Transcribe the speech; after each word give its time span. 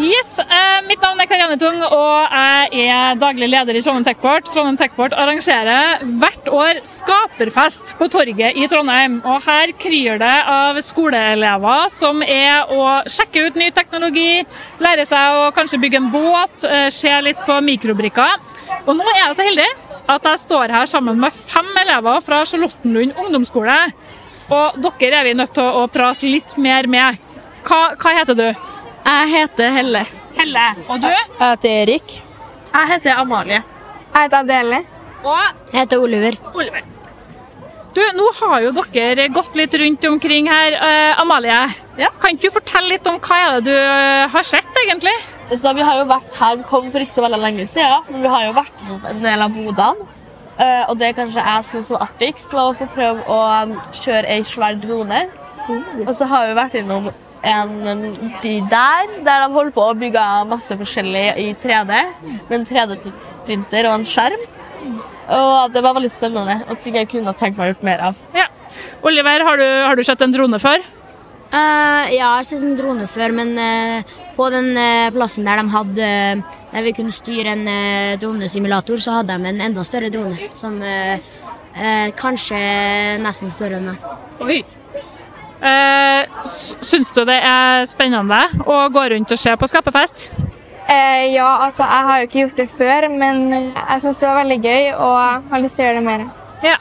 Yes, 0.00 0.38
eh, 0.38 0.80
Mitt 0.88 1.02
navn 1.04 1.20
er 1.20 1.26
Karianne 1.28 1.58
Tung, 1.60 1.76
og 1.84 2.32
jeg 2.72 2.86
er 2.88 3.18
daglig 3.20 3.50
leder 3.52 3.76
i 3.76 3.82
Trondheim 3.84 4.06
Techport. 4.06 4.46
Trondheim 4.48 4.78
Techport 4.80 5.12
arrangerer 5.12 6.00
hvert 6.22 6.48
år 6.48 6.80
skaperfest 6.88 7.92
på 7.98 8.08
torget 8.08 8.56
i 8.56 8.64
Trondheim. 8.70 9.18
Og 9.28 9.44
Her 9.44 9.74
kryr 9.76 10.16
det 10.22 10.38
av 10.54 10.80
skoleelever 10.86 11.92
som 11.92 12.24
er 12.24 12.72
å 12.72 13.02
sjekke 13.12 13.44
ut 13.44 13.60
ny 13.60 13.68
teknologi, 13.76 14.40
lære 14.80 15.04
seg 15.04 15.36
å 15.36 15.52
kanskje 15.52 15.82
bygge 15.84 16.00
en 16.00 16.10
båt, 16.16 16.64
eh, 16.64 16.88
se 16.88 17.12
litt 17.20 17.44
på 17.44 17.60
mikrobrikker. 17.60 18.40
Og 18.86 18.96
nå 18.96 19.04
er 19.04 19.20
jeg 19.26 19.36
så 19.36 19.48
heldig 19.50 19.70
at 20.08 20.22
jeg 20.22 20.44
står 20.48 20.78
her 20.78 20.86
sammen 20.86 21.20
med 21.20 21.30
fem 21.30 21.76
elever 21.84 22.24
fra 22.24 22.40
Charlottenlund 22.46 23.12
ungdomsskole. 23.20 23.92
Og 24.48 24.80
dere 24.80 25.20
er 25.20 25.24
vi 25.24 25.34
nødt 25.34 25.52
til 25.52 25.62
å 25.62 25.86
prate 25.92 26.22
litt 26.22 26.56
mer 26.56 26.86
med. 26.86 27.18
Hva, 27.62 27.94
hva 28.00 28.16
heter 28.16 28.34
du? 28.34 28.69
Jeg 29.10 29.30
heter 29.32 29.72
Helle. 29.74 30.04
Helle. 30.36 30.64
Og 30.86 31.00
du? 31.02 31.08
Jeg 31.10 31.26
heter 31.40 31.72
Erik. 31.82 32.12
Jeg 32.70 32.90
heter 32.92 33.18
Amalie. 33.18 33.58
Jeg 34.14 34.22
heter 34.22 34.38
Adele. 34.44 34.78
Og 35.24 35.40
Jeg 35.72 35.80
heter 35.80 35.98
Oliver. 36.04 36.36
Oliver. 36.54 36.84
Du, 37.90 38.00
nå 38.14 38.26
har 38.38 38.60
jo 38.62 38.70
dere 38.94 39.24
gått 39.34 39.56
litt 39.58 39.74
rundt 39.82 40.04
omkring 40.06 40.46
her. 40.46 40.76
Eh, 40.78 41.20
Amalie, 41.20 41.56
Ja? 41.98 42.08
kan 42.22 42.36
ikke 42.36 42.48
du 42.48 42.54
fortelle 42.60 42.92
litt 42.92 43.06
om 43.10 43.18
hva 43.18 43.38
er 43.48 43.56
det 43.58 43.64
du 43.66 43.74
eh, 43.74 44.28
har 44.30 44.46
sett, 44.46 44.70
egentlig? 44.84 45.16
Så 45.50 45.72
vi 45.74 45.82
har 45.82 45.98
jo 45.98 46.06
vært 46.06 46.36
her, 46.38 46.60
vi 46.60 46.68
kom 46.70 46.86
for 46.94 47.02
ikke 47.02 47.16
så 47.16 47.24
veldig 47.26 47.40
lenge 47.42 47.66
siden, 47.66 48.06
men 48.12 48.22
vi 48.22 48.30
har 48.30 48.44
jo 48.46 48.52
vært 48.60 48.84
på 48.86 48.98
en 49.10 49.24
del 49.26 49.42
av 49.42 49.50
bodene. 49.56 50.06
Eh, 50.60 50.84
og 50.86 50.94
det 51.00 51.10
kanskje 51.18 51.42
jeg 51.42 51.66
syns 51.66 51.90
var 51.90 52.06
artigst, 52.06 52.54
var 52.54 52.70
å 52.70 52.76
få 52.78 52.86
prøve 52.94 53.26
å 53.26 53.40
kjøre 53.98 54.30
ei 54.36 54.46
svær 54.46 54.78
drone. 54.78 55.24
Og 56.06 56.14
så 56.14 56.30
har 56.30 56.46
vi 56.46 56.54
vært 56.60 56.78
innom 56.78 57.10
en 57.42 57.74
um, 57.88 58.06
de 58.42 58.54
der, 58.70 59.12
der 59.24 59.44
de 59.46 59.52
holder 59.54 59.74
på 59.74 59.84
å 59.88 59.96
bygge 59.98 60.24
masse 60.50 60.76
forskjellig 60.80 61.26
i 61.40 61.50
3D. 61.60 62.00
Med 62.48 62.56
en 62.60 62.68
3D-printer 62.68 63.88
og 63.90 63.98
en 63.98 64.08
skjerm. 64.08 64.46
Og 65.30 65.74
det 65.74 65.82
var 65.84 65.94
veldig 65.94 66.10
spennende 66.10 66.56
og 66.66 66.80
ting 66.82 66.96
jeg 66.98 67.08
kunne 67.12 67.34
tenkt 67.38 67.58
meg 67.58 67.68
å 67.68 67.74
gjort 67.74 67.84
mer 67.86 68.08
av. 68.08 68.24
Ja. 68.34 68.48
Oliver, 69.06 69.44
har 69.46 69.60
du, 69.60 69.68
har 69.86 69.98
du 69.98 70.02
sett 70.06 70.22
en 70.24 70.34
drone 70.34 70.58
før? 70.62 70.82
Uh, 71.50 72.06
ja, 72.06 72.12
jeg 72.14 72.22
har 72.22 72.44
sett 72.46 72.62
en 72.62 72.76
drone 72.78 73.08
før, 73.10 73.32
men 73.34 73.56
uh, 73.58 74.18
på 74.36 74.46
den 74.54 74.68
uh, 74.76 75.08
plassen 75.10 75.48
der 75.48 75.58
de 75.58 75.72
hadde 75.72 76.10
Der 76.70 76.84
vi 76.86 76.92
kunne 76.94 77.10
styre 77.10 77.56
en 77.56 77.64
uh, 77.66 78.18
dronesimulator, 78.22 79.02
så 79.02 79.16
hadde 79.18 79.34
de 79.34 79.50
en 79.50 79.64
enda 79.66 79.84
større 79.86 80.12
drone. 80.14 80.50
Som 80.54 80.78
kanskje 82.18 82.58
nesten 83.22 83.50
større 83.54 83.78
enn 83.78 83.92
meg. 83.92 84.06
Oi. 84.42 84.56
Syns 87.10 87.24
du 87.26 87.26
det 87.26 87.40
er 87.42 87.80
spennende 87.90 88.36
å 88.70 88.74
gå 88.94 89.02
rundt 89.10 89.32
og 89.34 89.38
se 89.42 89.50
på 89.58 89.66
skapefest? 89.66 90.28
Eh, 90.86 91.32
ja, 91.34 91.48
altså, 91.64 91.82
jeg 91.82 92.06
har 92.06 92.20
jo 92.20 92.28
ikke 92.28 92.38
gjort 92.38 92.60
det 92.60 92.66
før, 92.70 93.06
men 93.10 93.40
jeg 93.64 94.02
syns 94.04 94.20
det 94.22 94.28
var 94.28 94.38
veldig 94.38 94.58
gøy 94.62 94.84
og 94.92 95.16
jeg 95.16 95.40
har 95.50 95.64
lyst 95.64 95.74
til 95.74 95.82
å 95.82 95.88
gjøre 95.88 95.98
det 95.98 96.04
mer. 96.06 96.22
Ja. 96.62 96.76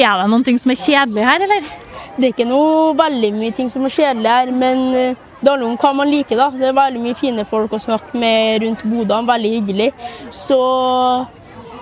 Er 0.00 0.18
det 0.18 0.26
noen 0.32 0.46
ting 0.48 0.58
som 0.58 0.74
er 0.74 0.80
kjedelig 0.82 1.28
her, 1.28 1.44
eller? 1.46 1.70
Det 2.16 2.26
er 2.26 2.34
ikke 2.34 2.48
noe 2.50 2.90
veldig 2.98 3.30
mye 3.36 3.54
ting 3.54 3.70
som 3.70 3.86
er 3.86 3.94
kjedelig 3.94 4.34
her, 4.34 4.50
men 4.64 4.82
eh, 4.98 5.22
det 5.38 5.52
handler 5.52 5.68
om 5.68 5.78
hva 5.84 5.94
man 6.00 6.10
liker. 6.10 6.42
da. 6.42 6.50
Det 6.50 6.66
er 6.72 6.78
veldig 6.80 7.06
mye 7.06 7.20
fine 7.22 7.46
folk 7.46 7.78
å 7.78 7.82
snakke 7.86 8.18
med 8.18 8.64
rundt 8.64 8.82
bodene, 8.82 9.30
veldig 9.30 9.52
hyggelig. 9.60 9.92
Så 10.34 10.58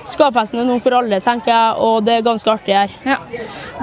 skapfesten 0.09 0.61
er 0.62 0.67
noe 0.69 0.81
for 0.83 0.97
alle, 0.98 1.20
tenker 1.25 1.53
jeg, 1.53 1.77
og 1.84 2.05
det 2.06 2.17
er 2.19 2.27
ganske 2.27 2.51
artig 2.53 2.75
her. 2.77 2.95
Ja. 3.06 3.17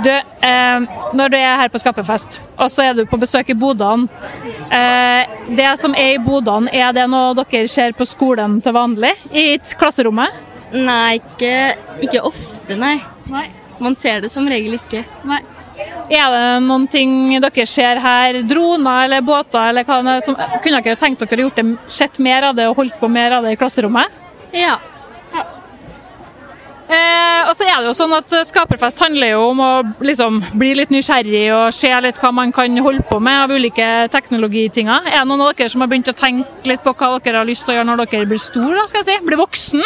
Du, 0.04 0.10
eh, 0.12 0.86
når 1.16 1.32
du 1.32 1.38
er 1.40 1.60
her 1.62 1.72
på 1.72 1.80
Skapefest, 1.82 2.40
og 2.58 2.70
så 2.74 2.90
er 2.90 2.98
du 2.98 3.06
på 3.10 3.20
besøk 3.22 3.50
i 3.54 3.58
Bodan. 3.58 4.08
eh, 4.72 5.26
Det 5.56 5.72
som 5.80 5.94
er 5.96 6.16
i 6.16 6.18
Bodan, 6.18 6.68
er 6.74 6.92
det 6.94 7.08
noe 7.10 7.34
dere 7.38 7.68
ser 7.68 7.94
på 7.94 8.06
skolen 8.06 8.62
til 8.62 8.74
vanlig? 8.74 9.14
I 9.32 9.58
klasserommet? 9.80 10.34
Nei, 10.74 11.20
ikke, 11.22 11.76
ikke 12.04 12.24
ofte, 12.26 12.76
nei. 12.78 12.98
Nei. 13.30 13.50
Man 13.80 13.96
ser 13.96 14.22
det 14.22 14.32
som 14.32 14.48
regel 14.48 14.78
ikke. 14.80 15.06
Nei. 15.28 15.42
Er 16.10 16.32
det 16.32 16.64
noen 16.66 16.88
ting 16.88 17.12
dere 17.44 17.66
ser 17.68 18.00
her, 18.00 18.42
droner 18.48 19.06
eller 19.06 19.22
båter, 19.26 19.70
eller 19.70 19.84
hva 19.84 20.02
det 20.04 20.14
er, 20.18 20.22
som, 20.24 20.36
kunne 20.64 20.82
dere 20.82 20.96
tenkt 21.00 21.24
dere 21.24 21.46
gjort 21.48 21.56
det, 21.60 21.66
sett 21.92 22.20
mer 22.20 22.50
av 22.50 22.56
det 22.56 22.68
og 22.70 22.78
holdt 22.80 23.00
på 23.00 23.10
mer 23.12 23.38
av 23.38 23.44
det 23.44 23.56
i 23.56 23.60
klasserommet? 23.60 24.22
Ja. 24.56 24.78
Eh, 27.76 27.82
så 27.82 27.82
er 27.82 27.84
det 27.84 27.92
jo 27.92 27.98
sånn 27.98 28.16
at 28.16 28.34
Skaperfest 28.48 29.02
handler 29.04 29.34
jo 29.34 29.42
om 29.50 29.60
å 29.60 29.72
liksom, 30.06 30.40
bli 30.56 30.74
litt 30.80 30.92
nysgjerrig 30.94 31.46
og 31.52 31.74
se 31.76 31.90
litt 32.02 32.18
hva 32.22 32.32
man 32.32 32.54
kan 32.56 32.78
holde 32.78 33.04
på 33.04 33.20
med 33.20 33.44
av 33.44 33.52
ulike 33.52 34.08
teknologitinger. 34.14 35.10
Er 35.12 35.24
det 35.24 35.28
noen 35.28 35.44
av 35.44 35.54
dere 35.54 35.70
som 35.70 35.84
har 35.84 35.90
begynt 35.92 36.08
å 36.08 36.16
tenke 36.16 36.70
litt 36.70 36.84
på 36.84 36.94
hva 36.96 37.18
dere 37.20 37.42
har 37.42 37.48
lyst 37.48 37.66
til 37.66 37.74
å 37.74 37.78
gjøre 37.80 37.90
når 37.90 38.04
dere 38.06 38.30
blir 38.30 38.40
store, 38.40 38.76
da, 38.78 38.86
skal 38.88 39.02
jeg 39.02 39.10
si? 39.10 39.26
Blir 39.28 39.42
voksen? 39.42 39.84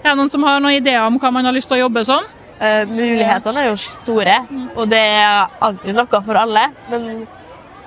Er 0.00 0.08
det 0.08 0.16
noen 0.16 0.32
som 0.32 0.46
har 0.48 0.62
noen 0.64 0.78
ideer 0.78 1.04
om 1.04 1.18
hva 1.20 1.32
man 1.34 1.48
har 1.48 1.56
lyst 1.56 1.68
til 1.68 1.76
å 1.76 1.82
jobbe 1.82 2.04
som? 2.08 2.24
Eh, 2.60 2.86
mulighetene 2.88 3.64
er 3.64 3.68
jo 3.68 3.76
store, 3.80 4.38
og 4.76 4.88
det 4.88 5.02
er 5.20 5.60
alltid 5.60 5.96
noe 5.96 6.22
for 6.24 6.40
alle. 6.40 6.66
Men 6.88 7.10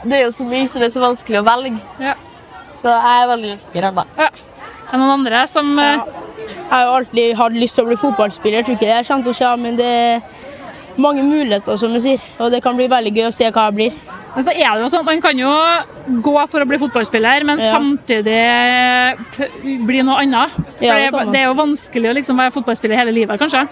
det 0.04 0.20
er 0.20 0.28
jo 0.28 0.36
så 0.38 0.46
mye 0.46 0.70
som 0.70 0.86
er 0.86 0.94
så 0.94 1.02
vanskelig 1.02 1.42
å 1.42 1.48
velge. 1.48 1.82
Ja. 2.02 2.14
Så 2.78 2.92
jeg 2.92 3.24
er 3.24 3.32
veldig 3.34 3.56
usikker 3.58 3.90
ennå. 3.90 4.06
Ja. 4.20 4.30
Er 4.30 4.94
det 4.94 5.02
noen 5.02 5.16
andre 5.16 5.46
som 5.50 5.74
eh, 5.82 6.06
Jeg 6.64 6.72
har 6.72 6.84
jo 6.88 6.94
alltid 6.98 7.36
hatt 7.38 7.54
lyst 7.54 7.76
til 7.78 7.84
å 7.86 7.88
bli 7.92 7.98
fotballspiller, 8.02 8.58
jeg 8.62 8.66
tror 8.66 8.76
ikke 8.80 8.90
det 8.90 9.08
kommer 9.08 9.24
til 9.28 9.34
å 9.34 9.38
skje, 9.38 9.52
men 9.62 9.76
det 9.78 9.86
er 9.86 10.22
mange 11.02 11.24
muligheter, 11.26 11.78
som 11.78 11.94
du 11.94 12.00
sier. 12.02 12.22
Og 12.40 12.52
det 12.54 12.62
kan 12.64 12.76
bli 12.78 12.88
veldig 12.90 13.14
gøy 13.14 13.28
å 13.30 13.34
se 13.34 13.50
hva 13.50 13.64
jeg 13.70 13.76
blir. 13.78 13.92
Men 14.34 14.44
så 14.46 14.52
er 14.56 14.70
det 14.74 14.82
jo 14.82 14.90
sånn, 14.90 15.06
Man 15.06 15.22
kan 15.22 15.38
jo 15.38 15.52
gå 16.26 16.34
for 16.50 16.60
å 16.64 16.70
bli 16.70 16.78
fotballspiller, 16.82 17.44
men 17.46 17.60
Ja. 17.60 17.72
samtidig 17.78 18.44
bli 19.86 20.02
noe 20.02 20.18
annet. 20.24 20.50
For 20.52 20.86
Ja, 20.86 21.10
det 21.12 21.32
det 21.32 21.40
er 21.42 21.46
jo 21.46 21.54
vanskelig 21.54 22.10
å 22.10 22.14
liksom 22.18 22.38
være 22.38 22.52
fotballspiller 22.52 22.96
hele 22.98 23.12
livet, 23.14 23.40
kanskje. 23.40 23.68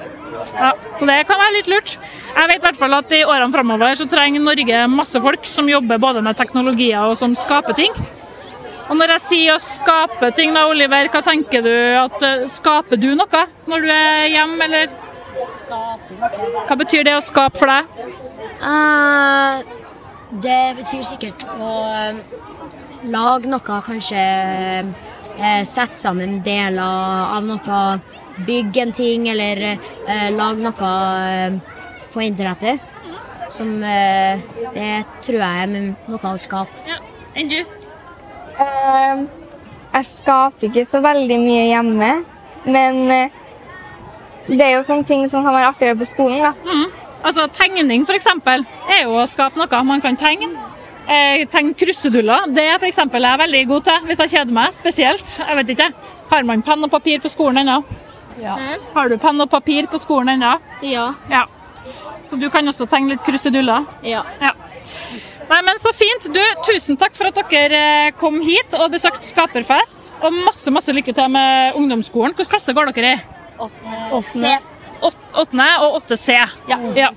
Ja, 0.58 0.72
så 0.96 1.06
det 1.06 1.28
kan 1.28 1.38
være 1.38 1.54
litt 1.58 1.68
lurt. 1.68 1.98
Jeg 2.36 2.48
vet 2.48 2.64
i 2.64 2.68
hvert 2.68 2.78
fall 2.78 2.94
at 2.94 3.12
i 3.12 3.24
årene 3.24 3.52
framover 3.52 3.96
så 3.96 4.06
trenger 4.10 4.40
Norge 4.42 4.88
masse 4.90 5.22
folk 5.22 5.46
som 5.46 5.68
jobber 5.68 5.98
både 6.00 6.22
med 6.24 6.36
teknologier 6.38 7.00
og 7.04 7.18
som 7.18 7.36
skaper 7.36 7.74
ting. 7.74 7.92
Og 8.92 8.98
når 9.00 9.16
jeg 9.16 9.24
sier 9.24 9.56
å 9.56 9.62
skape 9.64 10.34
ting, 10.36 10.52
da, 10.56 10.66
Oliver, 10.68 11.08
hva 11.14 11.22
tenker 11.24 11.64
du 11.64 11.72
at 11.96 12.24
eh, 12.28 12.48
Skaper 12.52 13.00
du 13.00 13.14
noe 13.16 13.46
når 13.72 13.86
du 13.86 13.92
er 13.96 14.26
hjemme, 14.34 14.68
eller? 14.68 14.92
Hva 16.68 16.76
betyr 16.76 17.08
det 17.08 17.16
å 17.16 17.24
skape 17.24 17.62
for 17.62 17.72
deg? 17.72 17.88
Uh, 18.62 19.64
det 20.44 20.60
betyr 20.78 21.04
sikkert 21.04 21.44
å 21.60 21.70
eh, 21.92 22.20
lage 23.12 23.50
noe, 23.52 23.80
kanskje 23.84 24.22
eh, 24.22 25.64
sette 25.68 25.98
sammen 25.98 26.40
deler 26.46 26.84
av 27.36 27.44
noe, 27.48 27.82
bygge 28.48 28.86
en 28.86 28.94
ting, 28.96 29.28
eller 29.32 29.64
eh, 29.74 30.30
lage 30.36 30.64
noe 30.64 30.94
eh, 31.26 31.60
på 32.14 32.24
internettet. 32.24 32.88
Som 33.52 33.82
Det 33.84 34.92
tror 35.20 35.42
jeg 35.42 35.64
er 35.66 35.72
noe 36.08 36.30
å 36.30 36.38
skape. 36.40 36.86
Ja. 36.88 37.02
Enn 37.36 37.52
du? 37.52 37.58
Eh, 38.62 39.22
jeg 39.92 40.08
skaper 40.08 40.70
ikke 40.70 40.86
så 40.88 41.02
veldig 41.04 41.38
mye 41.42 41.64
hjemme, 41.68 42.12
men 42.66 43.00
eh, 43.12 43.40
det 44.48 44.62
er 44.66 44.76
jo 44.78 44.84
sånne 44.88 45.08
ting 45.08 45.24
som 45.30 45.46
kan 45.46 45.56
være 45.56 45.72
artigere 45.74 46.00
på 46.00 46.08
skolen. 46.10 46.42
da. 46.44 46.54
Altså 47.22 47.46
Tegning 47.54 48.06
for 48.08 48.18
eksempel, 48.18 48.64
er 48.90 49.04
jo 49.06 49.18
å 49.22 49.28
skape 49.30 49.60
noe 49.60 49.84
man 49.86 50.02
kan 50.02 50.18
tegne. 50.18 50.50
Eh, 51.08 51.46
tegne 51.52 51.74
kruseduller. 51.78 52.48
Det 52.54 52.64
er 52.70 52.80
for 52.80 52.88
eksempel 52.88 53.26
jeg 53.26 53.34
er 53.36 53.44
veldig 53.44 53.64
god 53.68 53.88
til 53.90 54.08
hvis 54.10 54.22
jeg 54.24 54.34
kjeder 54.36 54.56
meg. 54.58 54.74
Spesielt. 54.78 55.34
Jeg 55.42 55.58
vet 55.60 55.74
ikke. 55.76 55.90
Har 56.32 56.48
man 56.48 56.64
penn 56.66 56.86
og 56.88 56.92
papir 56.94 57.20
på 57.22 57.30
skolen 57.32 57.64
ennå? 57.66 57.82
Har 58.96 59.10
du 59.12 59.18
penn 59.22 59.42
og 59.44 59.50
papir 59.52 59.90
på 59.92 60.00
skolen 60.02 60.36
ennå? 60.38 60.54
Ja. 60.88 61.12
Ja. 61.30 61.46
Så 62.30 62.40
du 62.40 62.48
kan 62.50 62.68
også 62.68 62.88
tegne 62.88 63.16
litt 63.16 63.26
kruseduller? 63.28 63.86
Ja. 64.08 64.24
Ja. 64.42 64.54
Nei, 65.52 65.62
men 65.68 65.80
Så 65.82 65.92
fint. 65.96 66.28
Du, 66.34 66.40
Tusen 66.68 66.98
takk 67.00 67.16
for 67.18 67.28
at 67.32 67.40
dere 67.52 67.80
eh, 68.08 68.12
kom 68.20 68.38
hit 68.44 68.76
og 68.80 68.92
besøkte 68.94 69.26
Skaperfest. 69.28 70.12
Og 70.24 70.34
masse 70.46 70.72
masse 70.72 70.94
lykke 70.96 71.14
til 71.18 71.28
med 71.34 71.76
ungdomsskolen. 71.80 72.36
Hvilken 72.38 72.54
klasse 72.56 72.76
går 72.78 72.94
dere 72.96 73.18
i? 73.18 73.20
Se. 74.26 74.54
Åt- 75.02 75.28
Åttende 75.44 75.68
og 75.84 76.00
8C. 76.02 76.38
Ja. 76.70 77.10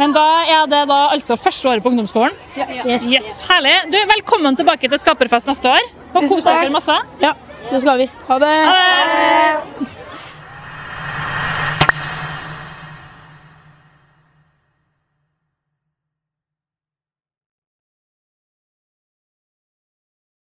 Men 0.00 0.12
da 0.16 0.24
er 0.48 0.66
det 0.70 0.82
da 0.88 0.98
altså 1.12 1.36
første 1.36 1.68
året 1.68 1.82
på 1.84 1.90
ungdomsskolen? 1.92 2.36
Yes. 2.56 3.04
Yes, 3.10 3.30
Herlig. 3.48 3.74
Du, 3.92 3.98
Velkommen 4.14 4.56
tilbake 4.56 4.88
til 4.88 5.00
Skaperfest 5.02 5.48
neste 5.50 5.72
år. 5.72 5.88
Og 6.14 6.26
kos 6.28 6.44
dere 6.48 6.70
masse. 6.72 6.96
Ja, 7.22 7.34
det 7.70 7.80
skal 7.84 8.00
vi. 8.04 8.10
Ha 8.28 8.38
det. 8.42 8.54
Ha 8.66 8.76
det! 9.14 9.89